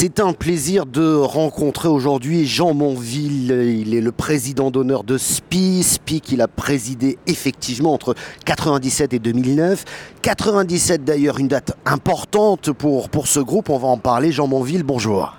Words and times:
C'est 0.00 0.20
un 0.20 0.32
plaisir 0.32 0.86
de 0.86 1.12
rencontrer 1.16 1.88
aujourd'hui 1.88 2.46
Jean 2.46 2.72
Monville. 2.72 3.50
Il 3.50 3.96
est 3.96 4.00
le 4.00 4.12
président 4.12 4.70
d'honneur 4.70 5.02
de 5.02 5.18
SPI. 5.18 5.82
SPI 5.82 6.20
qu'il 6.20 6.40
a 6.40 6.46
présidé 6.46 7.18
effectivement 7.26 7.94
entre 7.94 8.14
97 8.44 9.14
et 9.14 9.18
2009. 9.18 9.84
97 10.22 11.02
d'ailleurs 11.02 11.40
une 11.40 11.48
date 11.48 11.76
importante 11.84 12.70
pour, 12.70 13.08
pour 13.08 13.26
ce 13.26 13.40
groupe. 13.40 13.70
On 13.70 13.78
va 13.78 13.88
en 13.88 13.98
parler. 13.98 14.30
Jean 14.30 14.46
Monville, 14.46 14.84
bonjour. 14.84 15.34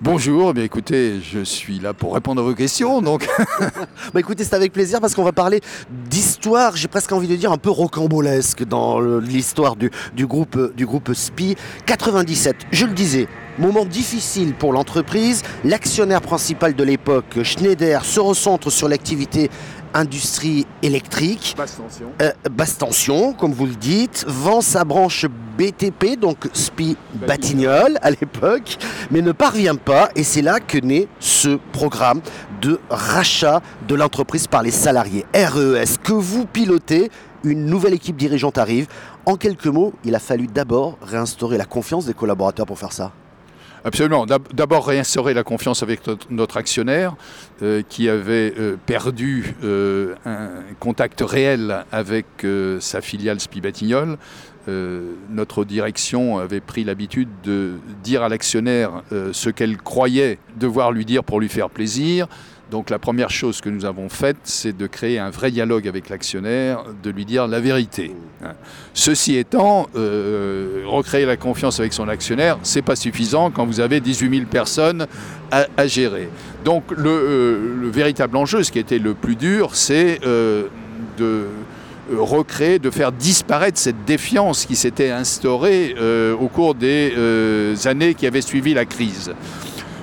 Bonjour, 0.00 0.52
eh 0.56 0.62
écoutez, 0.62 1.18
je 1.20 1.42
suis 1.42 1.80
là 1.80 1.92
pour 1.92 2.14
répondre 2.14 2.40
à 2.40 2.44
vos 2.44 2.54
questions. 2.54 3.02
Donc. 3.02 3.28
bah 4.14 4.20
écoutez, 4.20 4.44
c'est 4.44 4.54
avec 4.54 4.72
plaisir 4.72 5.00
parce 5.00 5.16
qu'on 5.16 5.24
va 5.24 5.32
parler 5.32 5.60
d'histoire, 6.08 6.76
j'ai 6.76 6.86
presque 6.86 7.10
envie 7.10 7.26
de 7.26 7.34
dire 7.34 7.50
un 7.50 7.58
peu 7.58 7.70
rocambolesque 7.70 8.62
dans 8.62 9.00
l'histoire 9.00 9.74
du, 9.74 9.90
du, 10.14 10.24
groupe, 10.28 10.72
du 10.76 10.86
groupe 10.86 11.12
SPI. 11.12 11.56
97, 11.86 12.54
je 12.70 12.86
le 12.86 12.92
disais, 12.92 13.26
moment 13.58 13.84
difficile 13.84 14.54
pour 14.54 14.72
l'entreprise. 14.72 15.42
L'actionnaire 15.64 16.20
principal 16.20 16.74
de 16.74 16.84
l'époque, 16.84 17.42
Schneider, 17.42 18.04
se 18.04 18.20
recentre 18.20 18.70
sur 18.70 18.88
l'activité 18.88 19.50
industrie 19.94 20.66
électrique. 20.82 21.54
Basse 21.56 21.76
tension. 21.76 22.12
Euh, 22.22 22.32
basse 22.50 22.78
tension, 22.78 23.32
comme 23.32 23.52
vous 23.52 23.66
le 23.66 23.74
dites. 23.74 24.24
Vend 24.28 24.60
sa 24.60 24.84
branche 24.84 25.26
BTP, 25.56 26.18
donc 26.18 26.48
SPI 26.52 26.96
Batignolles 27.26 27.98
à 28.02 28.10
l'époque, 28.10 28.78
mais 29.10 29.22
ne 29.22 29.32
parvient 29.32 29.76
pas. 29.76 30.10
Et 30.14 30.24
c'est 30.24 30.42
là 30.42 30.60
que 30.60 30.78
naît 30.78 31.08
ce 31.20 31.58
programme 31.72 32.20
de 32.60 32.80
rachat 32.90 33.60
de 33.86 33.94
l'entreprise 33.94 34.46
par 34.46 34.62
les 34.62 34.70
salariés. 34.70 35.24
RES, 35.34 35.98
que 36.02 36.12
vous 36.12 36.46
pilotez. 36.46 37.10
Une 37.44 37.66
nouvelle 37.66 37.94
équipe 37.94 38.16
dirigeante 38.16 38.58
arrive. 38.58 38.88
En 39.24 39.36
quelques 39.36 39.66
mots, 39.66 39.92
il 40.04 40.14
a 40.14 40.18
fallu 40.18 40.48
d'abord 40.48 40.98
réinstaurer 41.00 41.56
la 41.56 41.66
confiance 41.66 42.04
des 42.04 42.14
collaborateurs 42.14 42.66
pour 42.66 42.78
faire 42.78 42.92
ça. 42.92 43.12
Absolument. 43.88 44.26
D'abord 44.26 44.86
réinstaurer 44.86 45.32
la 45.32 45.44
confiance 45.44 45.82
avec 45.82 46.00
notre, 46.28 46.58
actionnaire 46.58 47.16
euh, 47.62 47.82
qui 47.88 48.10
avait 48.10 48.52
euh, 48.58 48.76
perdu 48.84 49.54
euh, 49.64 50.14
un 50.26 50.48
contact 50.78 51.22
réel 51.22 51.86
avec 51.90 52.26
sa 52.80 53.00
filiale 53.00 53.40
Spibatignol. 53.40 54.18
notre 55.30 55.64
direction 55.64 56.36
avait 56.36 56.60
pris 56.60 56.84
l'habitude 56.84 57.30
de 57.42 57.78
dire 58.04 58.22
à 58.22 58.28
l'actionnaire 58.28 59.02
ce 59.32 59.48
qu'elle 59.48 59.78
croyait 59.78 60.38
devoir 60.60 60.92
lui 60.92 61.06
dire 61.06 61.24
pour 61.24 61.40
lui 61.40 61.48
faire 61.48 61.70
plaisir. 61.70 62.28
Donc 62.70 62.90
la 62.90 62.98
première 62.98 63.30
chose 63.30 63.60
que 63.60 63.70
nous 63.70 63.86
avons 63.86 64.10
faite, 64.10 64.36
c'est 64.44 64.76
de 64.76 64.86
créer 64.86 65.18
un 65.18 65.30
vrai 65.30 65.50
dialogue 65.50 65.88
avec 65.88 66.10
l'actionnaire, 66.10 66.84
de 67.02 67.10
lui 67.10 67.24
dire 67.24 67.46
la 67.46 67.60
vérité. 67.60 68.14
Ceci 68.92 69.36
étant, 69.36 69.86
euh, 69.96 70.82
recréer 70.86 71.24
la 71.24 71.36
confiance 71.36 71.80
avec 71.80 71.94
son 71.94 72.08
actionnaire, 72.08 72.58
c'est 72.62 72.82
pas 72.82 72.96
suffisant 72.96 73.50
quand 73.50 73.64
vous 73.64 73.80
avez 73.80 74.00
18 74.00 74.36
000 74.36 74.46
personnes 74.50 75.06
à, 75.50 75.86
gérer. 75.86 76.28
Donc 76.64 76.84
euh, 76.92 77.76
le, 77.80 77.88
véritable 77.88 78.36
enjeu, 78.36 78.62
ce 78.62 78.70
qui 78.70 78.78
était 78.78 78.98
le 78.98 79.14
plus 79.14 79.36
dur, 79.36 79.74
c'est 79.74 80.20
euh, 80.26 80.66
de 81.16 81.46
recréer, 82.14 82.78
de 82.78 82.90
faire 82.90 83.12
disparaître 83.12 83.78
cette 83.78 84.04
défiance 84.04 84.66
qui 84.66 84.76
s'était 84.76 85.10
instaurée 85.10 85.94
au 86.40 86.48
cours 86.48 86.74
des 86.74 87.12
années 87.84 88.14
qui 88.14 88.26
avaient 88.26 88.40
suivi 88.40 88.72
la 88.72 88.86
crise. 88.86 89.32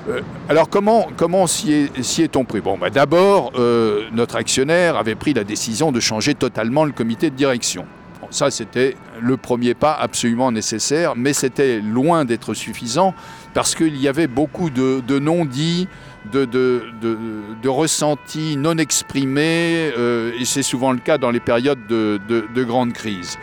Euh, 0.07 0.21
alors 0.49 0.69
comment, 0.69 1.47
s'y 1.47 1.89
est-on 2.19 2.45
pris? 2.45 2.61
Bon, 2.61 2.77
bah, 2.77 2.89
D'abord, 2.89 3.53
euh, 3.55 4.03
notre 4.11 4.35
actionnaire 4.35 4.97
avait 4.97 5.15
pris 5.15 5.33
la 5.33 5.43
décision 5.43 5.91
de 5.91 5.99
changer 5.99 6.35
totalement 6.35 6.85
le 6.85 6.91
comité 6.91 7.29
de 7.29 7.35
direction. 7.35 7.85
ça, 8.29 8.51
c'était 8.51 8.95
le 9.21 9.37
premier 9.37 9.73
pas 9.73 9.93
absolument 9.93 10.51
nécessaire, 10.51 11.13
mais 11.15 11.33
c'était 11.33 11.79
loin 11.79 12.25
d'être 12.25 12.53
suffisant 12.53 13.13
parce 13.53 13.73
qu'il 13.73 13.95
y 13.97 14.07
avait 14.07 14.27
beaucoup 14.27 14.69
de, 14.69 15.19
non-dits, 15.19 15.87
de, 16.31 16.45
de, 16.45 17.69
ressentis 17.69 18.57
non 18.57 18.77
exprimés, 18.77 19.91
euh, 19.97 20.31
et 20.39 20.45
c'est 20.45 20.63
souvent 20.63 20.91
le 20.91 20.99
cas 20.99 21.17
dans 21.17 21.31
les 21.31 21.39
périodes 21.39 21.87
de, 21.87 22.63
grande 22.63 22.93
crise 22.93 23.37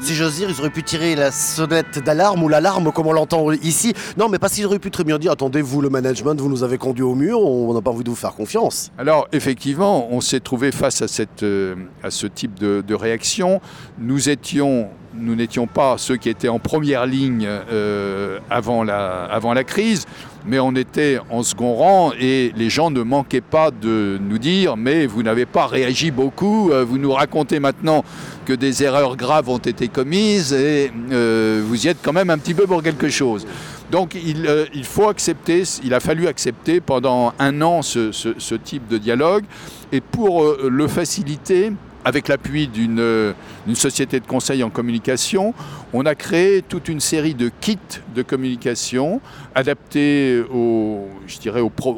si 0.00 0.14
j'ose 0.14 0.36
dire, 0.36 0.50
ils 0.50 0.60
auraient 0.60 0.70
pu 0.70 0.82
tirer 0.82 1.14
la 1.14 1.30
sonnette 1.30 1.98
d'alarme 1.98 2.42
ou 2.42 2.48
l'alarme 2.48 2.92
comme 2.92 3.06
on 3.06 3.12
l'entend 3.12 3.50
ici. 3.52 3.92
Non, 4.16 4.28
mais 4.28 4.38
parce 4.38 4.54
qu'ils 4.54 4.66
auraient 4.66 4.78
pu 4.78 4.90
très 4.90 5.04
bien 5.04 5.18
dire 5.18 5.32
attendez, 5.32 5.62
vous, 5.62 5.80
le 5.80 5.90
management, 5.90 6.40
vous 6.40 6.48
nous 6.48 6.62
avez 6.62 6.78
conduit 6.78 7.04
au 7.04 7.14
mur, 7.14 7.40
on 7.40 7.72
n'a 7.72 7.80
pas 7.80 7.90
envie 7.90 8.04
de 8.04 8.10
vous 8.10 8.16
faire 8.16 8.34
confiance. 8.34 8.90
Alors, 8.98 9.28
effectivement, 9.32 10.08
on 10.10 10.20
s'est 10.20 10.40
trouvé 10.40 10.72
face 10.72 11.02
à, 11.02 11.08
cette, 11.08 11.42
euh, 11.42 11.74
à 12.02 12.10
ce 12.10 12.26
type 12.26 12.58
de, 12.58 12.82
de 12.86 12.94
réaction. 12.94 13.60
Nous 13.98 14.28
étions 14.28 14.88
nous 15.16 15.34
n'étions 15.34 15.66
pas 15.66 15.96
ceux 15.98 16.16
qui 16.16 16.28
étaient 16.28 16.48
en 16.48 16.58
première 16.58 17.06
ligne 17.06 17.46
euh, 17.46 18.38
avant, 18.50 18.82
la, 18.82 19.64
crise, 19.64 20.06
mais 20.46 20.58
on 20.58 20.74
était 20.74 21.18
en 21.30 21.42
second 21.42 21.74
rang 21.74 22.12
et 22.18 22.52
les 22.56 22.70
gens 22.70 22.90
ne 22.90 23.02
manquaient 23.02 23.40
pas 23.40 23.70
de 23.70 24.18
nous 24.20 24.38
dire 24.38 24.76
mais 24.76 25.06
vous 25.06 25.22
n'avez 25.22 25.46
pas 25.46 25.66
réagi 25.66 26.10
beaucoup, 26.10 26.70
euh, 26.70 26.84
vous 26.84 26.98
nous 26.98 27.12
racontez 27.12 27.60
maintenant 27.60 28.04
que 28.44 28.52
des 28.52 28.82
erreurs 28.82 29.16
graves 29.16 29.48
ont 29.48 29.58
été 29.58 29.88
commises 29.88 30.52
et 30.52 30.92
euh, 31.12 31.62
vous 31.64 31.86
y 31.86 31.88
êtes 31.88 31.98
quand 32.02 32.12
même 32.12 32.30
un 32.30 32.38
petit 32.38 32.54
peu 32.54 32.66
pour 32.66 32.82
quelque 32.82 33.08
chose. 33.08 33.46
Donc 33.90 34.14
il, 34.14 34.84
faut 34.84 35.08
accepter, 35.08 35.62
il 35.84 35.94
a 35.94 36.00
fallu 36.00 36.26
accepter 36.26 36.80
pendant 36.80 37.32
un 37.38 37.62
an 37.62 37.82
ce 37.82 38.54
type 38.54 38.88
de 38.88 38.98
dialogue 38.98 39.44
et 39.92 40.00
pour 40.00 40.56
le 40.68 40.88
faciliter, 40.88 41.72
avec 42.04 42.28
l'appui 42.28 42.70
euh, 42.76 43.32
d'une 43.66 43.74
société 43.74 44.20
de 44.20 44.26
conseil 44.26 44.62
en 44.62 44.70
communication, 44.70 45.54
on 45.92 46.04
a 46.06 46.14
créé 46.14 46.62
toute 46.62 46.88
une 46.88 47.00
série 47.00 47.34
de 47.34 47.50
kits 47.60 47.78
de 48.14 48.22
communication 48.22 49.20
adaptés 49.54 50.42
aux, 50.52 51.08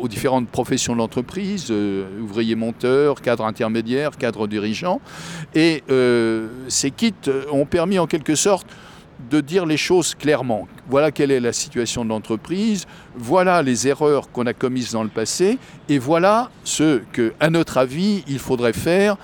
différentes 0.08 0.48
professions 0.48 0.92
de 0.92 0.98
l'entreprise, 0.98 1.68
euh, 1.70 2.04
ouvriers 2.20 2.54
monteurs, 2.54 3.20
cadres 3.20 3.44
intermédiaires, 3.44 4.16
cadres 4.16 4.46
dirigeants. 4.46 5.00
Et 5.54 5.82
euh, 5.90 6.48
ces 6.68 6.90
kits 6.90 7.14
ont 7.50 7.66
permis 7.66 7.98
en 7.98 8.06
quelque 8.06 8.36
sorte 8.36 8.68
de 9.30 9.40
dire 9.40 9.66
les 9.66 9.78
choses 9.78 10.14
clairement. 10.14 10.68
Voilà 10.88 11.10
quelle 11.10 11.30
est 11.30 11.40
la 11.40 11.52
situation 11.52 12.04
de 12.04 12.10
l'entreprise, 12.10 12.86
voilà 13.16 13.62
les 13.62 13.88
erreurs 13.88 14.30
qu'on 14.30 14.46
a 14.46 14.52
commises 14.52 14.92
dans 14.92 15.02
le 15.02 15.08
passé, 15.08 15.58
et 15.88 15.98
voilà 15.98 16.50
ce 16.64 17.00
que, 17.12 17.32
à 17.40 17.48
notre 17.48 17.78
avis, 17.78 18.22
il 18.28 18.38
faudrait 18.38 18.74
faire 18.74 19.16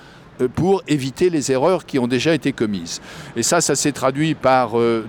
pour 0.55 0.83
éviter 0.87 1.29
les 1.29 1.51
erreurs 1.51 1.85
qui 1.85 1.99
ont 1.99 2.07
déjà 2.07 2.33
été 2.33 2.51
commises. 2.51 3.01
Et 3.35 3.43
ça, 3.43 3.61
ça 3.61 3.75
s'est 3.75 3.91
traduit 3.91 4.35
par 4.35 4.79
euh, 4.79 5.05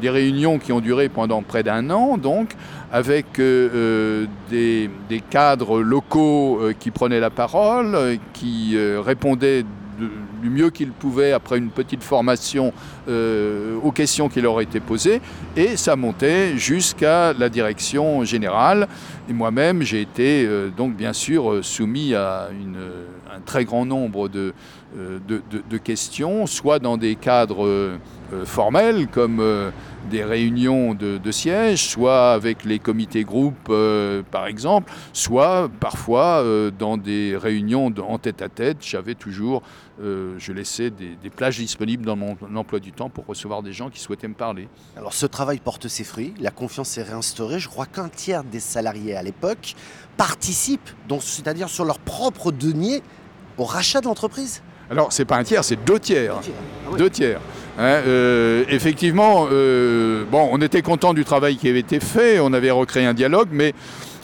des 0.00 0.10
réunions 0.10 0.58
qui 0.58 0.72
ont 0.72 0.80
duré 0.80 1.08
pendant 1.08 1.42
près 1.42 1.62
d'un 1.62 1.90
an, 1.90 2.16
donc, 2.16 2.54
avec 2.92 3.38
euh, 3.38 4.26
des, 4.50 4.90
cadres 5.28 5.80
locaux 5.80 6.60
qui 6.78 6.90
prenaient 6.90 7.20
la 7.20 7.30
parole, 7.30 8.18
qui 8.32 8.76
répondaient 8.76 9.64
du 10.42 10.50
mieux 10.50 10.70
qu'ils 10.70 10.92
pouvaient 10.92 11.32
après 11.32 11.58
une 11.58 11.70
petite 11.70 12.02
formation 12.02 12.72
aux 13.08 13.92
questions 13.92 14.28
qui 14.28 14.40
leur 14.40 14.60
étaient 14.60 14.80
posées, 14.80 15.20
et 15.56 15.76
ça 15.76 15.96
montait 15.96 16.56
jusqu'à 16.56 17.32
la 17.32 17.48
direction 17.48 18.24
générale. 18.24 18.88
Et 19.28 19.32
moi-même, 19.32 19.82
j'ai 19.82 20.00
été 20.00 20.48
donc 20.76 20.94
bien 20.94 21.12
sûr 21.12 21.64
soumis 21.64 22.14
à 22.14 22.48
un 23.34 23.40
très 23.44 23.64
grand 23.64 23.84
nombre 23.84 24.28
de, 24.28 24.52
euh, 24.96 25.20
de, 25.28 25.78
questions, 25.78 26.46
soit 26.46 26.80
dans 26.80 26.96
des 26.96 27.14
cadres 27.14 27.64
euh, 27.64 27.98
formels 28.44 29.06
comme 29.06 29.38
euh, 29.38 29.70
des 30.10 30.24
réunions 30.24 30.94
de, 30.94 31.30
siège, 31.30 31.88
soit 31.88 32.32
avec 32.32 32.64
les 32.64 32.80
comités 32.80 33.22
groupes 33.22 33.72
par 34.32 34.46
exemple, 34.46 34.92
soit 35.12 35.70
parfois 35.78 36.44
dans 36.76 36.96
des 36.96 37.36
réunions 37.36 37.92
en 38.00 38.18
tête 38.18 38.42
à 38.42 38.48
tête. 38.48 38.78
J'avais 38.80 39.14
toujours, 39.14 39.62
je 40.00 40.52
laissais 40.52 40.90
des, 40.90 41.16
des, 41.22 41.30
plages 41.30 41.58
disponibles 41.58 42.04
dans 42.04 42.16
mon 42.16 42.36
emploi 42.56 42.80
du 42.80 42.92
temps 42.92 43.10
pour 43.10 43.26
recevoir 43.26 43.62
des 43.62 43.72
gens 43.72 43.90
qui 43.90 44.00
souhaitaient 44.00 44.28
me 44.28 44.34
parler. 44.34 44.68
Alors 44.96 45.12
ce 45.12 45.26
travail 45.26 45.60
porte 45.60 45.86
ses 45.86 46.04
fruits, 46.04 46.34
la 46.40 46.50
confiance 46.50 46.98
est 46.98 47.02
réinstaurée. 47.04 47.60
Je 47.60 47.68
crois 47.68 47.86
qu'un 47.86 48.08
tiers 48.08 48.42
des 48.42 48.60
salariés 48.60 49.14
à 49.14 49.22
l'époque 49.22 49.74
participent, 50.16 50.90
c'est-à-dire 51.20 51.68
sur 51.68 51.84
leur 51.84 52.00
propre 52.00 52.50
denier, 52.50 53.02
au 53.56 53.64
rachat 53.64 54.00
de 54.00 54.06
l'entreprise 54.06 54.62
Alors, 54.90 55.12
c'est 55.12 55.24
pas 55.24 55.36
un 55.36 55.44
tiers, 55.44 55.62
c'est 55.62 55.84
deux 55.84 56.00
tiers. 56.00 56.34
Deux 56.98 57.10
tiers. 57.10 57.40
Ah 57.78 57.82
hein, 57.82 58.02
euh, 58.06 58.64
effectivement, 58.68 59.46
euh, 59.52 60.24
bon, 60.30 60.48
on 60.50 60.60
était 60.60 60.82
content 60.82 61.14
du 61.14 61.24
travail 61.24 61.56
qui 61.56 61.68
avait 61.68 61.78
été 61.78 62.00
fait, 62.00 62.40
on 62.40 62.52
avait 62.52 62.72
recréé 62.72 63.06
un 63.06 63.14
dialogue, 63.14 63.48
mais 63.52 63.72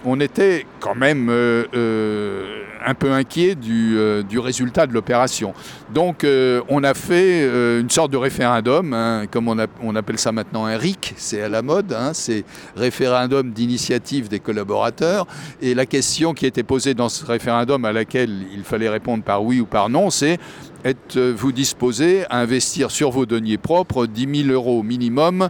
on 0.06 0.20
était 0.20 0.64
quand 0.79 0.94
même 0.94 1.29
euh, 1.29 1.64
euh, 1.75 2.62
un 2.87 2.94
peu 2.94 3.11
inquiet 3.11 3.56
du, 3.56 3.99
euh, 3.99 4.23
résultat 4.37 4.87
de 4.87 4.93
l'opération. 4.93 5.53
Donc 5.93 6.25
on 6.69 6.85
a 6.85 6.94
fait 6.94 7.44
une 7.81 7.91
sorte 7.91 8.12
de 8.12 8.17
référendum, 8.17 8.93
hein, 8.93 9.25
comme 9.31 9.49
on, 9.49 9.97
appelle 9.97 10.19
ça 10.19 10.31
maintenant 10.31 10.67
un 10.67 10.76
RIC, 10.76 11.14
c'est 11.17 11.43
à 11.43 11.49
la 11.49 11.62
mode, 11.62 11.93
hein, 11.93 12.12
c'est 12.12 12.44
référendum 12.76 13.50
d'initiative 13.50 14.29
des 14.29 14.38
collaborateurs. 14.38 15.26
Et 15.61 15.75
la 15.75 15.87
question 15.87 16.35
qui 16.35 16.47
était 16.47 16.62
posée 16.62 16.94
dans 16.94 17.08
ce 17.08 17.25
référendum 17.25 17.85
à 17.85 17.93
laquelle 17.93 18.47
il 18.53 18.62
fallait 18.62 18.88
répondre 18.88 19.25
par 19.25 19.43
oui 19.43 19.61
ou 19.61 19.67
par 19.67 19.88
non, 19.88 20.11
c'est 20.11 20.38
êtes-vous 20.87 21.50
disposé 21.50 22.25
à 22.31 22.38
investir 22.38 22.93
sur 22.93 23.11
vos 23.11 23.27
deniers 23.27 23.59
propres 23.59 24.06
10 24.06 24.44
000 24.44 24.55
euros 24.55 24.85
minimum 24.85 25.49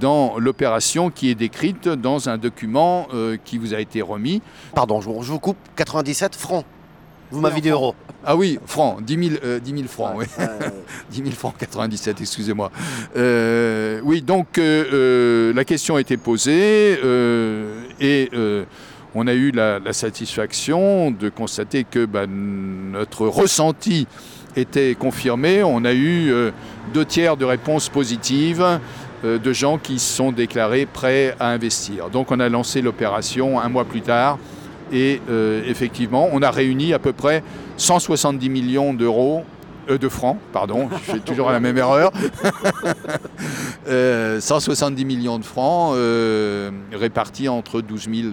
dans 0.00 0.38
l'opération 0.38 1.10
qui 1.10 1.28
est 1.28 1.34
décrite 1.34 1.88
dans 1.88 2.28
un 2.28 2.38
document 2.38 3.08
euh, 3.12 3.36
qui 3.44 3.58
vous 3.58 3.74
a 3.74 3.80
été 3.80 4.00
remis 4.00 4.42
Pardon, 4.76 5.00
je 5.00 5.08
vous 5.08 5.40
coupe, 5.40 5.56
97 5.74 6.36
francs. 6.36 6.64
Vous 7.32 7.40
m'avez 7.40 7.60
dit 7.60 7.70
euros. 7.70 7.96
Ah 8.24 8.36
oui, 8.36 8.60
francs, 8.64 9.02
10 9.02 9.30
000, 9.64 9.88
francs, 9.88 10.12
oui. 10.14 10.26
10 11.10 11.16
000 11.16 11.30
francs 11.32 11.56
97, 11.58 12.20
excusez-moi. 12.20 12.70
Euh, 13.16 14.00
oui, 14.04 14.22
donc 14.22 14.56
la 14.56 15.64
question 15.64 15.96
a 15.96 16.00
été 16.00 16.16
posée 16.16 17.00
et 18.00 18.30
on 19.16 19.26
a 19.26 19.32
eu 19.32 19.50
la, 19.50 19.80
satisfaction 19.92 21.10
de 21.10 21.28
constater 21.28 21.82
que 21.82 22.04
bah, 22.04 22.26
notre 22.28 23.26
ressenti 23.26 24.06
était 24.56 24.94
confirmé. 24.94 25.62
On 25.62 25.84
a 25.84 25.92
eu 25.92 26.32
euh, 26.32 26.50
deux 26.92 27.04
tiers 27.04 27.36
de 27.36 27.44
réponses 27.44 27.88
positives 27.88 28.80
euh, 29.24 29.38
de 29.38 29.52
gens 29.52 29.78
qui 29.78 29.98
se 29.98 30.14
sont 30.14 30.32
déclarés 30.32 30.86
prêts 30.86 31.36
à 31.38 31.50
investir. 31.50 32.08
Donc 32.10 32.32
on 32.32 32.40
a 32.40 32.48
lancé 32.48 32.82
l'opération 32.82 33.60
un 33.60 33.68
mois 33.68 33.84
plus 33.84 34.00
tard 34.00 34.38
et 34.92 35.20
euh, 35.28 35.62
effectivement 35.66 36.28
on 36.32 36.42
a 36.42 36.50
réuni 36.50 36.94
à 36.94 36.98
peu 36.98 37.12
près 37.12 37.42
170 37.76 38.48
millions 38.48 38.94
d'euros 38.94 39.44
de 39.88 40.08
francs, 40.08 40.36
pardon, 40.52 40.88
je 41.06 41.18
toujours 41.18 41.52
la 41.52 41.60
même 41.60 41.78
erreur. 41.78 42.10
170 44.40 45.04
millions 45.04 45.38
de 45.38 45.44
francs 45.44 45.96
répartis 46.90 47.48
entre 47.48 47.80
12 47.80 48.08
000, 48.12 48.28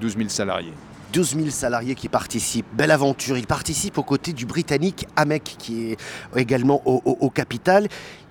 12 0.00 0.16
000 0.16 0.28
salariés. 0.28 0.72
12 1.12 1.36
000 1.36 1.50
salariés 1.50 1.94
qui 1.94 2.08
participent. 2.08 2.66
Belle 2.72 2.90
aventure. 2.90 3.36
Ils 3.36 3.46
participent 3.46 3.98
aux 3.98 4.02
côtés 4.02 4.32
du 4.32 4.46
Britannique 4.46 5.06
AMEC, 5.16 5.56
qui 5.58 5.92
est 5.92 5.96
également 6.36 6.82
au, 6.86 7.02
au 7.04 7.30
capital. 7.30 7.88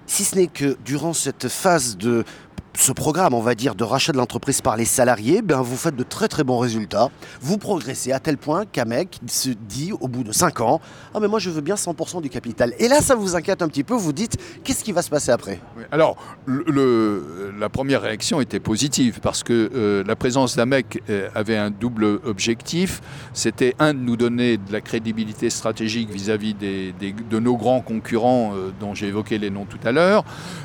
Si 0.07 0.24
ce 0.24 0.36
n'est 0.36 0.48
que 0.48 0.78
durant 0.83 1.13
cette 1.13 1.48
phase 1.48 1.95
de 1.98 2.25
ce 2.73 2.91
programme, 2.91 3.33
on 3.33 3.41
va 3.41 3.53
dire, 3.53 3.75
de 3.75 3.83
rachat 3.83 4.11
de 4.11 4.17
l'entreprise 4.17 4.61
par 4.61 4.77
les 4.77 4.85
salariés, 4.85 5.41
ben, 5.41 5.61
vous 5.61 5.75
faites 5.75 5.95
de 5.95 6.03
très 6.03 6.27
très 6.27 6.43
bons 6.43 6.57
résultats. 6.57 7.09
Vous 7.41 7.57
progressez 7.57 8.11
à 8.11 8.19
tel 8.19 8.37
point 8.37 8.65
qu'un 8.65 8.85
mec 8.85 9.19
se 9.27 9.49
dit 9.49 9.91
au 9.99 10.07
bout 10.07 10.23
de 10.23 10.31
5 10.31 10.61
ans 10.61 10.81
Ah, 11.13 11.19
mais 11.19 11.27
moi 11.27 11.39
je 11.39 11.49
veux 11.49 11.61
bien 11.61 11.75
100% 11.75 12.21
du 12.21 12.29
capital. 12.29 12.73
Et 12.79 12.87
là, 12.87 13.01
ça 13.01 13.15
vous 13.15 13.35
inquiète 13.35 13.61
un 13.61 13.67
petit 13.67 13.83
peu. 13.83 13.93
Vous 13.93 14.13
dites 14.13 14.37
Qu'est-ce 14.63 14.83
qui 14.83 14.91
va 14.93 15.01
se 15.01 15.09
passer 15.09 15.31
après? 15.31 15.59
Alors, 15.91 16.17
la 16.47 17.69
première 17.69 18.01
réaction 18.01 18.41
était 18.41 18.59
positive 18.59 19.19
parce 19.21 19.43
que 19.43 19.69
euh, 19.75 20.03
la 20.05 20.15
présence 20.15 20.55
d'AMEC 20.55 21.03
euh, 21.09 21.29
avait 21.35 21.57
un 21.57 21.71
double 21.71 22.05
objectif. 22.25 23.01
C'était 23.33 23.75
un, 23.79 23.93
de 23.93 23.99
nous 23.99 24.17
donner 24.17 24.57
de 24.57 24.71
la 24.71 24.81
crédibilité 24.81 25.49
stratégique 25.49 26.09
vis-à-vis 26.09 26.53
des, 26.53 26.93
de 26.93 27.39
nos 27.39 27.57
grands 27.57 27.81
concurrents 27.81 28.53
euh, 28.55 28.71
dont 28.79 28.95
j'ai 28.95 29.07
évoqué 29.07 29.37
les 29.37 29.49
noms 29.49 29.65
tout 29.65 29.79
à 29.83 29.91
l'heure. 29.91 30.23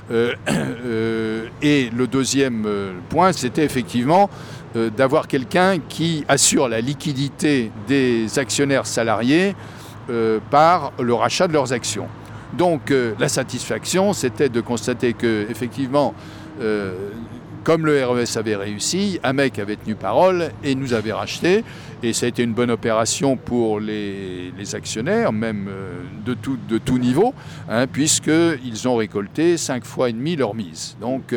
et 1.62 1.86
le 1.91 2.06
deuxième 2.06 2.65
euh, 2.67 2.93
point, 3.09 3.33
c'était 3.33 3.65
effectivement 3.65 4.31
euh, 4.75 4.91
d'avoir 4.91 5.29
quelqu'un 5.29 5.79
qui 5.88 6.25
assure 6.29 6.69
la 6.69 6.81
liquidité 6.81 7.71
des 7.87 8.38
actionnaires 8.38 8.87
salariés 8.87 9.55
euh, 10.11 10.38
par 10.50 10.93
le 11.00 11.15
rachat 11.15 11.49
de 11.49 11.53
leurs 11.53 11.73
actions. 11.73 12.09
Donc 12.56 12.93
la 13.19 13.29
satisfaction, 13.29 14.12
c'était 14.12 14.49
de 14.49 14.61
constater 14.62 15.12
que 15.12 15.47
effectivement, 15.50 16.15
comme 17.67 17.85
le 17.85 18.07
RES 18.07 18.37
avait 18.39 18.55
réussi, 18.55 19.19
AMEC 19.25 19.59
avait 19.59 19.75
tenu 19.75 19.97
parole 19.97 20.53
et 20.63 20.77
nous 20.77 20.95
avait 20.95 21.13
racheté. 21.13 21.65
Et 22.05 22.13
ça 22.13 22.27
a 22.27 22.29
été 22.29 22.45
une 22.45 22.53
bonne 22.53 22.71
opération 22.71 23.37
pour 23.37 23.81
les, 23.81 24.53
actionnaires, 24.75 25.33
même 25.33 25.69
de 26.25 26.35
tout, 26.35 26.57
de 26.69 26.79
tout 26.79 26.99
niveau, 26.99 27.35
hein, 27.69 27.89
puisqu'ils 27.89 28.87
ont 28.87 28.95
récolté 28.95 29.57
cinq 29.57 29.85
fois 29.85 30.11
et 30.11 30.13
demi 30.13 30.37
leur 30.37 30.55
mise. 30.55 30.97
Donc 31.01 31.35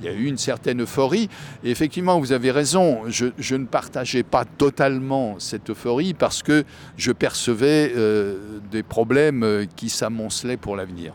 il 0.00 0.06
y 0.06 0.08
a 0.08 0.12
eu 0.12 0.26
une 0.26 0.38
certaine 0.38 0.82
euphorie. 0.82 1.28
Et 1.64 1.70
effectivement, 1.70 2.18
vous 2.18 2.32
avez 2.32 2.50
raison, 2.50 3.02
je, 3.08 3.54
ne 3.54 3.64
partageais 3.64 4.22
pas 4.22 4.44
totalement 4.44 5.36
cette 5.38 5.70
euphorie 5.70 6.14
parce 6.14 6.42
que 6.42 6.64
je 6.96 7.12
percevais 7.12 7.92
euh, 7.96 8.58
des 8.70 8.82
problèmes 8.82 9.42
euh, 9.42 9.64
qui 9.76 9.88
s'amoncelaient 9.88 10.56
pour 10.56 10.76
l'avenir. 10.76 11.14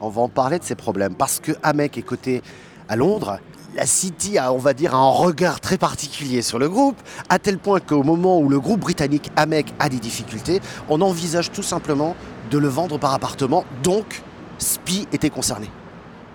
On 0.00 0.08
va 0.08 0.22
en 0.22 0.28
parler 0.28 0.58
de 0.58 0.64
ces 0.64 0.74
problèmes 0.74 1.14
parce 1.14 1.38
que 1.38 1.52
Amec 1.62 1.96
est 1.96 2.02
coté 2.02 2.42
à 2.88 2.96
Londres. 2.96 3.38
La 3.74 3.86
City 3.86 4.36
a, 4.36 4.52
on 4.52 4.58
va 4.58 4.74
dire, 4.74 4.94
un 4.94 5.08
regard 5.08 5.60
très 5.60 5.78
particulier 5.78 6.42
sur 6.42 6.58
le 6.58 6.68
groupe, 6.68 6.96
à 7.30 7.38
tel 7.38 7.58
point 7.58 7.80
qu'au 7.80 8.02
moment 8.02 8.38
où 8.38 8.48
le 8.48 8.60
groupe 8.60 8.80
britannique 8.80 9.30
Amec 9.36 9.72
a 9.78 9.88
des 9.88 9.98
difficultés, 9.98 10.60
on 10.90 11.00
envisage 11.00 11.50
tout 11.52 11.62
simplement 11.62 12.14
de 12.50 12.58
le 12.58 12.68
vendre 12.68 12.98
par 12.98 13.14
appartement. 13.14 13.64
Donc, 13.82 14.22
SPI 14.58 15.08
était 15.12 15.30
concerné. 15.30 15.70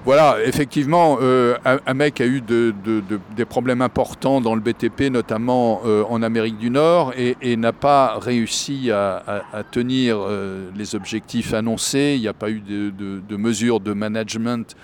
Voilà, 0.07 0.38
effectivement, 0.45 1.17
euh, 1.21 1.57
AMEC 1.85 2.21
a 2.21 2.25
eu 2.25 2.39
des 2.39 3.45
problèmes 3.45 3.81
importants 3.81 4.39
dans 4.39 4.55
le 4.55 4.61
BTP, 4.61 5.11
notamment 5.11 5.81
euh, 5.85 6.05
en 6.09 6.23
Amérique 6.23 6.57
du 6.57 6.69
Nord, 6.69 7.11
et, 7.17 7.57
n'a 7.57 7.73
pas 7.73 8.17
réussi 8.17 8.89
à, 8.89 9.44
tenir 9.69 10.17
euh, 10.17 10.69
les 10.77 10.95
objectifs 10.95 11.53
annoncés. 11.53 12.13
Il 12.15 12.21
n'y 12.21 12.29
a 12.29 12.33
pas 12.33 12.49
eu 12.49 12.61
de, 12.61 13.35
mesures 13.35 13.81
de 13.81 13.91
management 13.91 14.77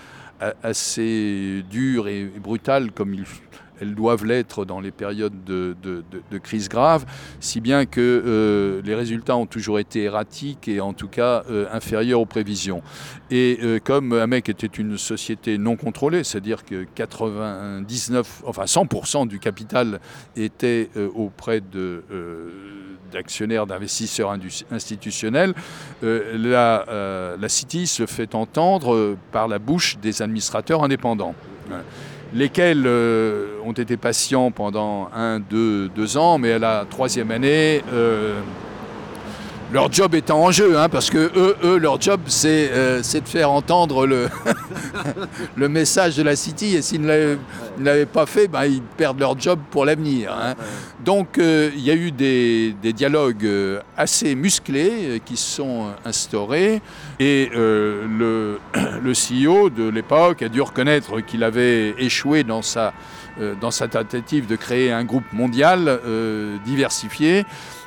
assez 0.62 1.64
dures 1.70 2.08
et 2.08 2.24
brutales 2.24 2.92
comme 2.92 3.14
il, 3.14 3.24
elles 3.80 3.94
doivent 3.94 4.24
l'être 4.24 4.64
dans 4.64 4.80
les 4.80 4.90
périodes 4.90 5.44
de, 5.44 5.74
crise 6.42 6.68
grave, 6.68 7.04
si 7.40 7.60
bien 7.60 7.86
que 7.86 8.00
euh, 8.00 8.82
les 8.84 8.94
résultats 8.94 9.36
ont 9.36 9.46
toujours 9.46 9.78
été 9.78 10.02
erratiques 10.02 10.68
et 10.68 10.80
en 10.80 10.92
tout 10.92 11.08
cas 11.08 11.44
euh, 11.50 11.66
inférieurs 11.72 12.20
aux 12.20 12.26
prévisions. 12.26 12.82
Et 13.30 13.58
euh, 13.62 13.78
comme 13.82 14.12
AMEC 14.12 14.48
était 14.48 14.66
une 14.66 14.98
société 14.98 15.58
non 15.58 15.76
contrôlée, 15.76 16.24
c'est-à-dire 16.24 16.64
que 16.64 16.84
99, 16.94 18.42
enfin 18.46 18.64
100% 18.64 19.28
du 19.28 19.38
capital 19.38 20.00
était 20.36 20.90
auprès 21.14 21.62
d'actionnaires, 23.12 23.66
d'investisseurs 23.66 24.36
institutionnels, 24.70 25.54
la, 26.02 26.84
la 27.38 27.48
City 27.48 27.86
se 27.86 28.06
fait 28.06 28.34
entendre 28.34 29.16
par 29.32 29.48
la 29.48 29.58
bouche 29.58 29.98
des 29.98 30.22
administrateurs 30.22 30.84
indépendants 30.84 31.34
lesquels 32.34 32.82
euh, 32.86 33.46
ont 33.64 33.72
été 33.72 33.96
patients 33.96 34.50
pendant 34.50 35.08
un, 35.14 35.38
deux, 35.38 35.88
deux 35.88 36.16
ans, 36.16 36.36
mais 36.38 36.52
à 36.52 36.58
la 36.58 36.84
troisième 36.88 37.30
année, 37.30 37.82
euh, 37.92 38.40
leur 39.72 39.92
job 39.92 40.14
étant 40.14 40.42
en 40.42 40.50
jeu, 40.50 40.78
hein, 40.78 40.88
parce 40.88 41.10
que 41.10 41.30
eux, 41.36 41.56
eux 41.64 41.78
leur 41.78 42.00
job, 42.00 42.20
c'est 42.26 42.70
euh, 42.72 42.98
de 43.02 43.28
faire 43.28 43.50
entendre 43.50 44.06
le, 44.06 44.28
le 45.56 45.68
message 45.68 46.16
de 46.16 46.22
la 46.22 46.36
City, 46.36 46.76
et 46.76 46.82
s'ils 46.82 47.02
ne 47.02 47.36
l'avaient 47.80 48.06
pas 48.06 48.26
fait, 48.26 48.48
ben, 48.48 48.64
ils 48.64 48.82
perdent 48.82 49.20
leur 49.20 49.38
job 49.38 49.58
pour 49.70 49.84
l'avenir. 49.84 50.32
Hein. 50.32 50.54
Donc 51.04 51.38
euh, 51.38 51.70
il 51.74 51.82
y 51.82 51.90
a 51.90 51.94
eu 51.94 52.10
des, 52.10 52.74
des 52.82 52.92
dialogues 52.92 53.44
euh, 53.44 53.80
assez 53.96 54.34
musclés 54.34 55.22
qui 55.24 55.36
se 55.36 55.56
sont 55.56 55.88
instaurés, 56.04 56.80
et 57.18 57.50
le, 57.54 58.58
le 59.02 59.12
CEO 59.12 59.70
de 59.70 59.88
l'époque 59.88 60.42
a 60.42 60.48
dû 60.48 60.60
reconnaître 60.60 61.20
qu'il 61.20 61.42
avait 61.42 61.94
échoué 61.98 62.44
dans 62.44 62.62
sa, 62.62 62.92
dans 63.60 63.70
sa 63.70 63.88
tentative 63.88 64.46
de 64.46 64.56
créer 64.56 64.92
un 64.92 65.04
groupe 65.04 65.32
mondial 65.32 66.00
diversifié, 66.64 67.44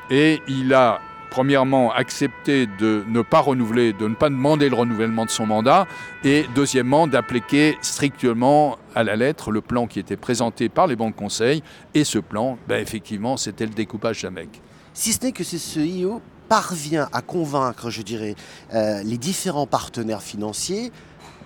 et 0.09 0.41
il 0.47 0.73
a 0.73 1.01
premièrement, 1.29 1.91
accepter 1.91 2.67
de 2.79 3.03
ne 3.07 3.21
pas 3.21 3.39
renouveler, 3.39 3.93
de 3.93 4.07
ne 4.07 4.15
pas 4.15 4.29
demander 4.29 4.69
le 4.69 4.75
renouvellement 4.75 5.25
de 5.25 5.29
son 5.29 5.45
mandat, 5.45 5.87
et 6.23 6.45
deuxièmement, 6.55 7.07
d'appliquer 7.07 7.77
strictement 7.81 8.77
à 8.95 9.03
la 9.03 9.15
lettre 9.15 9.51
le 9.51 9.61
plan 9.61 9.87
qui 9.87 9.99
était 9.99 10.17
présenté 10.17 10.69
par 10.69 10.87
les 10.87 10.95
banques 10.95 11.15
conseils. 11.15 11.63
Et 11.93 12.03
ce 12.03 12.19
plan, 12.19 12.57
ben, 12.67 12.81
effectivement, 12.81 13.37
c'était 13.37 13.65
le 13.65 13.73
découpage 13.73 14.21
d'AMEC. 14.21 14.61
Si 14.93 15.13
ce 15.13 15.25
n'est 15.25 15.31
que 15.31 15.43
ce 15.43 15.57
CEO 15.57 16.21
parvient 16.49 17.09
à 17.13 17.21
convaincre, 17.21 17.89
je 17.89 18.01
dirais, 18.01 18.35
euh, 18.73 19.03
les 19.03 19.17
différents 19.17 19.67
partenaires 19.67 20.23
financiers 20.23 20.91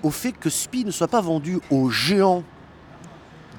au 0.03 0.11
fait 0.11 0.31
que 0.31 0.49
SPI 0.49 0.85
ne 0.85 0.91
soit 0.91 1.07
pas 1.07 1.21
vendu 1.21 1.59
aux 1.69 1.89
géants 1.89 2.43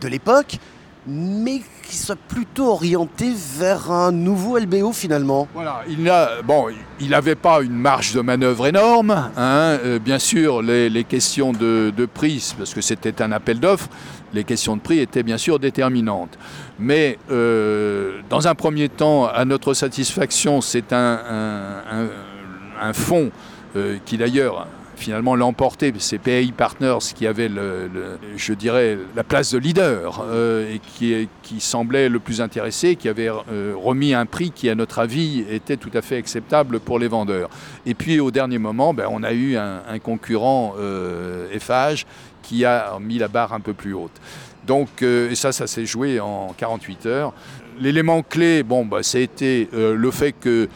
de 0.01 0.09
l'époque, 0.09 0.59
mais 1.07 1.61
qui 1.83 1.97
soit 1.97 2.17
plutôt 2.17 2.69
orienté 2.69 3.33
vers 3.59 3.91
un 3.91 4.13
nouveau 4.13 4.59
LBO 4.59 4.93
finalement. 4.93 5.49
Voilà, 5.53 5.83
il 5.89 6.09
a, 6.09 6.43
bon, 6.43 6.67
il 7.01 7.11
n'avait 7.11 7.35
pas 7.35 7.61
une 7.63 7.75
marge 7.75 8.15
de 8.15 8.21
manœuvre 8.21 8.67
énorme. 8.67 9.11
Hein, 9.11 9.79
euh, 9.85 9.99
bien 9.99 10.19
sûr, 10.19 10.63
les, 10.63 11.05
questions 11.05 11.53
de, 11.53 12.07
prix, 12.13 12.55
parce 12.57 12.73
que 12.73 12.81
c'était 12.81 13.21
un 13.21 13.33
appel 13.33 13.59
d'offres, 13.59 13.89
les 14.33 14.45
questions 14.45 14.77
de 14.77 14.81
prix 14.81 15.01
étaient 15.01 15.23
bien 15.23 15.39
sûr 15.39 15.59
déterminantes. 15.59 16.39
Mais 16.79 17.19
euh, 17.31 18.21
dans 18.31 18.47
un 18.47 18.55
premier 18.55 18.89
temps, 18.89 19.27
à 19.27 19.45
notre 19.45 19.75
satisfaction, 19.75 20.61
c'est 20.61 20.93
un, 20.93 21.19
un, 22.81 22.93
fonds 22.93 23.31
euh, 23.77 23.99
qui 24.05 24.17
d'ailleurs 24.19 24.67
finalement 25.03 25.35
l'emporté. 25.35 25.93
C'est 25.99 26.19
PAI 26.19 26.53
Partners 26.57 26.99
qui 27.15 27.27
avait, 27.27 27.49
le, 27.49 27.91
je 28.37 28.55
dirais, 28.55 28.97
la 29.17 29.25
place 29.25 29.53
de 29.53 29.59
leader 29.59 30.25
et 30.71 30.81
qui, 31.43 31.61
semblait 31.61 32.09
le 32.09 32.19
plus 32.19 32.41
intéressé, 32.41 32.97
qui 32.97 33.09
avait 33.09 33.29
remis 33.29 34.15
un 34.15 34.27
prix 34.27 34.53
qui, 34.53 34.71
à 34.71 34.75
notre 34.75 35.01
avis, 35.01 35.45
était 35.51 35.77
tout 35.77 35.91
à 35.95 36.03
fait 36.03 36.17
acceptable 36.17 36.81
pour 36.81 36.99
les 36.99 37.09
vendeurs. 37.09 37.51
Et 37.85 37.95
puis 37.95 38.21
au 38.21 38.31
dernier 38.31 38.59
moment, 38.59 38.95
ben, 38.95 39.07
on 39.11 39.23
a 39.23 39.33
eu 39.33 39.57
un, 39.57 39.99
concurrent 39.99 40.75
Eiffage 41.53 42.07
qui 42.43 42.65
a 42.65 42.99
mis 43.01 43.19
la 43.19 43.29
barre 43.29 43.53
un 43.53 43.61
peu 43.61 43.75
plus 43.75 43.95
haute. 43.95 44.21
Donc, 44.67 45.03
et 45.03 45.35
ça, 45.35 45.53
ça 45.53 45.67
s'est 45.67 45.87
joué 45.87 46.21
en 46.21 46.55
48 46.57 47.07
heures. 47.07 47.35
L'élément 47.81 48.23
clé, 48.23 48.63
bon, 48.63 48.85
bah, 48.85 49.03
c'était 49.03 49.69
le 49.73 50.11
fait 50.11 50.33
que 50.33 50.69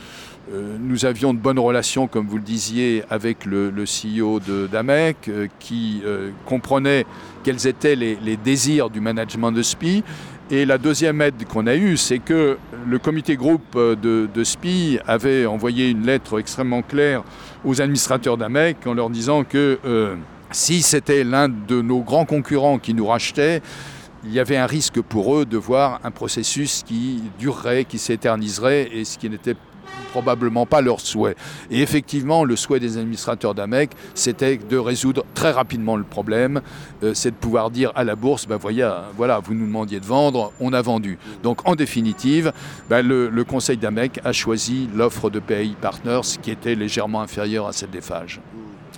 euh, 0.52 0.76
nous 0.78 1.04
avions 1.04 1.34
de 1.34 1.38
bonnes 1.38 1.58
relations, 1.58 2.06
comme 2.06 2.26
vous 2.26 2.36
le 2.36 2.42
disiez, 2.42 3.02
avec 3.10 3.44
le, 3.44 3.72
CEO 3.84 4.40
d'AMEC, 4.70 5.28
euh, 5.28 5.48
qui 5.58 6.02
euh, 6.04 6.30
comprenait 6.44 7.04
quels 7.42 7.66
étaient 7.66 7.96
les, 7.96 8.36
désirs 8.36 8.88
du 8.88 9.00
management 9.00 9.50
de 9.50 9.62
SPI. 9.62 10.04
Et 10.50 10.64
la 10.64 10.78
deuxième 10.78 11.20
aide 11.20 11.44
qu'on 11.48 11.66
a 11.66 11.74
eue, 11.74 11.96
c'est 11.96 12.20
que 12.20 12.58
le 12.86 12.98
comité 13.00 13.34
groupe 13.34 13.76
de, 13.76 14.28
de, 14.32 14.44
SPI 14.44 15.00
avait 15.04 15.44
envoyé 15.46 15.90
une 15.90 16.06
lettre 16.06 16.38
extrêmement 16.38 16.82
claire 16.82 17.24
aux 17.64 17.80
administrateurs 17.80 18.36
d'AMEC 18.36 18.86
en 18.86 18.94
leur 18.94 19.10
disant 19.10 19.42
que 19.42 19.80
si 20.52 20.82
c'était 20.82 21.24
l'un 21.24 21.48
de 21.48 21.82
nos 21.82 21.98
grands 21.98 22.26
concurrents 22.26 22.78
qui 22.78 22.94
nous 22.94 23.06
rachetait, 23.06 23.60
il 24.24 24.32
y 24.32 24.38
avait 24.38 24.56
un 24.56 24.66
risque 24.66 25.00
pour 25.00 25.36
eux 25.36 25.46
de 25.46 25.56
voir 25.56 26.00
un 26.04 26.12
processus 26.12 26.84
qui 26.84 27.22
durerait, 27.40 27.84
qui 27.84 27.98
s'éterniserait, 27.98 28.88
et 28.92 29.04
ce 29.04 29.18
qui 29.18 29.28
n'était 29.28 29.56
probablement 30.10 30.66
pas 30.66 30.80
leur 30.80 31.00
souhait. 31.00 31.36
Et 31.70 31.82
effectivement, 31.82 32.44
le 32.44 32.56
souhait 32.56 32.80
des 32.80 32.98
administrateurs 32.98 33.54
d'AMEC, 33.54 33.90
c'était 34.14 34.56
de 34.56 34.76
résoudre 34.76 35.24
très 35.34 35.50
rapidement 35.50 35.96
le 35.96 36.04
problème, 36.04 36.60
euh, 37.02 37.12
c'est 37.14 37.30
de 37.30 37.36
pouvoir 37.36 37.70
dire 37.70 37.92
à 37.94 38.04
la 38.04 38.16
bourse, 38.16 38.46
ben 38.46 38.56
voyez, 38.56 38.88
voilà, 39.16 39.40
vous 39.40 39.54
nous 39.54 39.66
demandiez 39.66 40.00
de 40.00 40.06
vendre, 40.06 40.52
on 40.60 40.72
a 40.72 40.82
vendu. 40.82 41.18
Donc 41.42 41.68
en 41.68 41.74
définitive, 41.74 42.52
ben, 42.88 43.06
le, 43.06 43.44
conseil 43.44 43.76
d'AMEC 43.76 44.20
a 44.24 44.32
choisi 44.32 44.88
l'offre 44.94 45.30
de 45.30 45.38
PAI 45.38 45.76
Partners 45.80 46.38
qui 46.42 46.50
était 46.50 46.74
légèrement 46.74 47.20
inférieure 47.20 47.68
à 47.68 47.72
celle 47.72 47.90
des 47.90 48.00
FAGE 48.00 48.40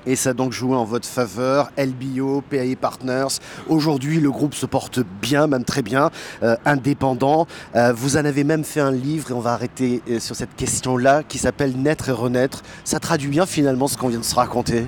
et 0.07 0.17
ça 0.17 0.31
a 0.31 0.33
donc 0.33 0.53
joué 0.53 0.77
en 0.77 0.85
votre 0.85 1.07
faveur. 1.07 1.71
LBO, 1.77 2.43
PAE 2.49 2.77
Partners. 2.81 3.39
Aujourd'hui, 3.69 4.21
le 4.21 4.31
groupe 4.31 4.55
se 4.55 4.67
porte 4.67 5.01
bien, 5.21 5.47
même 5.47 5.65
très 5.65 5.83
bien, 5.83 6.11
euh, 6.43 6.57
indépendant. 6.65 7.47
Euh, 7.77 7.93
vous 7.93 8.17
en 8.17 8.25
avez 8.25 8.45
même 8.45 8.65
fait 8.65 8.81
un 8.81 8.93
livre, 8.93 9.31
et 9.31 9.35
on 9.35 9.41
va 9.41 9.53
arrêter 9.53 10.03
euh, 10.11 10.21
sur 10.21 10.37
cette 10.37 10.55
question-là, 10.57 11.23
qui 11.23 11.39
s'appelle 11.39 11.77
Naître 11.77 12.09
et 12.09 12.13
renaître. 12.13 12.63
Ça 12.85 12.99
traduit 13.01 13.29
bien 13.29 13.47
finalement 13.47 13.89
ce 13.89 13.97
qu'on 13.97 14.09
vient 14.09 14.21
de 14.21 14.25
se 14.25 14.35
raconter. 14.35 14.87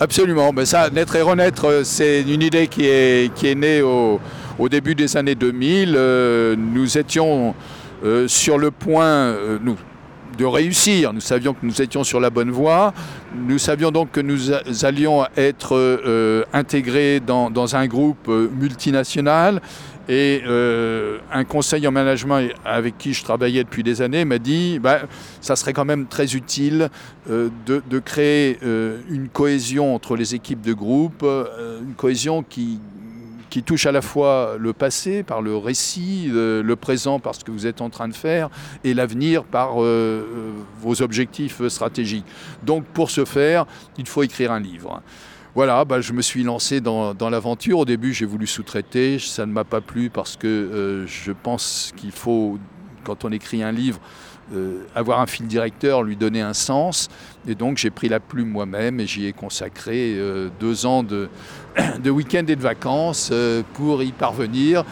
Absolument. 0.00 0.52
Mais 0.52 0.66
ça, 0.66 0.90
naître 0.90 1.16
et 1.16 1.22
renaître, 1.22 1.82
c'est 1.84 2.22
une 2.22 2.42
idée 2.42 2.66
qui 2.66 2.86
est, 2.86 3.32
qui 3.34 3.46
est 3.46 3.54
née 3.54 3.82
au, 3.82 4.20
au 4.58 4.68
début 4.68 4.94
des 4.94 5.16
années 5.16 5.34
2000. 5.34 5.92
nous 6.56 6.98
étions 6.98 7.54
sur 8.26 8.58
le 8.58 8.72
point, 8.72 9.36
nous, 9.62 9.76
de 10.36 10.44
réussir. 10.44 11.12
Nous 11.12 11.20
savions 11.20 11.54
que 11.54 11.64
nous 11.64 11.80
étions 11.80 12.04
sur 12.04 12.20
la 12.20 12.30
bonne 12.30 12.50
voie. 12.50 12.92
Nous 13.34 13.58
savions 13.58 13.90
donc 13.90 14.10
que 14.12 14.20
nous 14.20 14.52
allions 14.84 15.24
être 15.36 15.76
euh, 15.76 16.44
intégrés 16.52 17.20
dans, 17.20 17.76
un 17.76 17.86
groupe 17.86 18.28
euh, 18.28 18.48
multinational. 18.48 19.60
Et 20.08 20.42
euh, 20.46 21.18
un 21.32 21.44
conseil 21.44 21.86
en 21.86 21.92
management 21.92 22.48
avec 22.64 22.98
qui 22.98 23.14
je 23.14 23.22
travaillais 23.22 23.62
depuis 23.62 23.84
des 23.84 24.02
années 24.02 24.24
m'a 24.24 24.38
dit 24.38 24.80
bah, 24.80 25.02
ça 25.40 25.54
serait 25.54 25.72
quand 25.72 25.84
même 25.84 26.06
très 26.06 26.34
utile 26.34 26.90
de, 27.28 27.52
de, 27.88 27.98
créer 28.00 28.58
une 29.08 29.28
cohésion 29.28 29.94
entre 29.94 30.16
les 30.16 30.34
équipes 30.34 30.60
de 30.60 30.72
groupe, 30.72 31.22
une 31.22 31.94
cohésion 31.94 32.42
qui, 32.42 32.80
qui 33.52 33.62
touche 33.62 33.84
à 33.84 33.92
la 33.92 34.00
fois 34.00 34.56
le 34.58 34.72
passé 34.72 35.22
par 35.22 35.42
le 35.42 35.54
récit, 35.54 36.30
euh, 36.30 36.62
le 36.62 36.74
présent 36.74 37.20
par 37.20 37.34
ce 37.34 37.44
que 37.44 37.50
vous 37.50 37.66
êtes 37.66 37.82
en 37.82 37.90
train 37.90 38.08
de 38.08 38.14
faire, 38.14 38.48
et 38.82 38.94
l'avenir 38.94 39.44
par 39.44 39.82
euh, 39.82 39.84
euh, 39.84 40.52
vos 40.80 41.02
objectifs 41.02 41.68
stratégiques. 41.68 42.24
Donc 42.62 42.86
pour 42.86 43.10
ce 43.10 43.26
faire, 43.26 43.66
il 43.98 44.06
faut 44.06 44.22
écrire 44.22 44.52
un 44.52 44.58
livre. 44.58 45.02
Voilà, 45.54 45.84
bah, 45.84 46.00
je 46.00 46.14
me 46.14 46.22
suis 46.22 46.42
lancé 46.42 46.80
dans, 46.80 47.14
l'aventure. 47.30 47.80
Au 47.80 47.84
début, 47.84 48.14
j'ai 48.14 48.24
voulu 48.24 48.46
sous-traiter. 48.46 49.18
Ça 49.18 49.44
ne 49.44 49.52
m'a 49.52 49.64
pas 49.64 49.82
plu 49.82 50.08
parce 50.08 50.38
que 50.38 51.04
je 51.06 51.32
pense 51.32 51.92
qu'il 51.94 52.12
faut, 52.12 52.58
quand 53.04 53.26
on 53.26 53.32
écrit 53.32 53.62
un 53.62 53.70
livre, 53.70 54.00
euh, 54.54 54.84
avoir 54.94 55.20
un 55.20 55.26
fil 55.26 55.46
directeur, 55.46 56.02
lui 56.02 56.16
donner 56.16 56.40
un 56.40 56.52
sens. 56.52 57.08
Et 57.46 57.54
donc 57.54 57.78
j'ai 57.78 57.90
pris 57.90 58.08
la 58.08 58.20
plume 58.20 58.48
moi-même 58.48 59.00
et 59.00 59.06
j'y 59.06 59.26
ai 59.26 59.32
consacré 59.32 60.14
euh, 60.16 60.48
deux 60.60 60.86
ans 60.86 61.02
de, 61.02 61.28
week-end 62.10 62.44
et 62.48 62.56
de 62.56 62.62
vacances 62.62 63.30
euh, 63.32 63.62
pour 63.74 64.02
y 64.02 64.12
parvenir. 64.12 64.84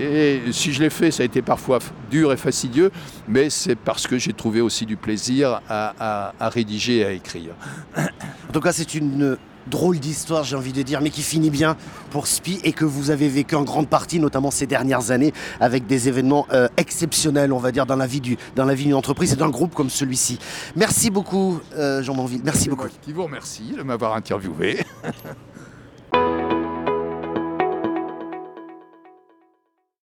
Et 0.00 0.40
si 0.50 0.72
je 0.72 0.82
l'ai 0.82 0.90
fait, 0.90 1.12
ça 1.12 1.22
a 1.22 1.26
été 1.26 1.40
parfois 1.40 1.78
dur 2.10 2.32
et 2.32 2.36
fastidieux, 2.36 2.90
mais 3.28 3.48
c'est 3.48 3.76
parce 3.76 4.08
que 4.08 4.18
j'ai 4.18 4.32
trouvé 4.32 4.60
aussi 4.60 4.86
du 4.86 4.96
plaisir 4.96 5.60
à, 5.68 6.34
à 6.40 6.48
rédiger 6.48 6.98
et 6.98 7.04
à 7.04 7.12
écrire. 7.12 7.52
En 7.96 8.52
tout 8.52 8.60
cas, 8.60 8.72
c'est 8.72 8.94
une 8.96 9.38
drôle 9.66 9.98
d'histoire, 9.98 10.44
j'ai 10.44 10.56
envie 10.56 10.72
de 10.72 10.82
dire, 10.82 11.00
mais 11.00 11.10
qui 11.10 11.22
finit 11.22 11.50
bien 11.50 11.76
pour 12.10 12.26
SPI 12.26 12.60
et 12.64 12.72
que 12.72 12.84
vous 12.84 13.10
avez 13.10 13.28
vécu 13.28 13.54
en 13.54 13.62
grande 13.62 13.88
partie, 13.88 14.20
notamment 14.20 14.50
ces 14.50 14.66
dernières 14.66 15.10
années, 15.10 15.32
avec 15.60 15.86
des 15.86 16.08
événements 16.08 16.46
euh, 16.52 16.68
exceptionnels, 16.76 17.52
on 17.52 17.58
va 17.58 17.72
dire, 17.72 17.86
dans 17.86 17.96
la 17.96 18.06
vie 18.06 18.20
du, 18.20 18.36
dans 18.56 18.64
la 18.64 18.74
vie 18.74 18.84
d'une 18.84 18.94
entreprise 18.94 19.32
et 19.32 19.36
d'un 19.36 19.50
groupe 19.50 19.74
comme 19.74 19.90
celui-ci. 19.90 20.38
Merci 20.76 21.10
beaucoup, 21.10 21.60
euh, 21.76 22.02
Jean 22.02 22.14
Manville. 22.14 22.42
Merci 22.44 22.68
beaucoup. 22.68 22.88
Qui 23.02 23.12
vous 23.12 23.24
remercie 23.24 23.72
de 23.76 23.82
m'avoir 23.82 24.14
interviewé. 24.14 24.84